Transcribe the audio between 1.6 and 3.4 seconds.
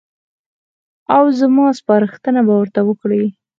سپارښتنه به ورته وکړي.